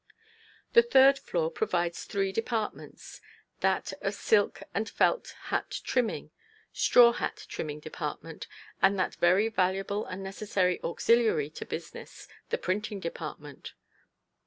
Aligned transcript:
The 0.73 0.81
third 0.81 1.19
floor 1.19 1.51
provides 1.51 2.05
three 2.05 2.31
departments: 2.31 3.21
that 3.59 3.93
of 4.01 4.15
silk 4.15 4.63
and 4.73 4.89
felt 4.89 5.35
hat 5.53 5.69
trimming, 5.83 6.31
straw 6.73 7.11
hat 7.11 7.45
trimming 7.47 7.81
department, 7.81 8.47
and 8.81 8.97
that 8.97 9.13
very 9.17 9.47
valuable 9.47 10.07
and 10.07 10.23
necessary 10.23 10.81
auxiliary 10.83 11.51
to 11.51 11.67
business, 11.67 12.27
the 12.49 12.57
printing 12.57 12.99
department. 12.99 13.73